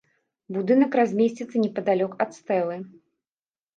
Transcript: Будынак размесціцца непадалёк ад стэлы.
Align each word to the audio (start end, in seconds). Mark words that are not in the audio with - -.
Будынак 0.55 0.91
размесціцца 1.01 1.57
непадалёк 1.65 2.11
ад 2.25 2.31
стэлы. 2.39 2.77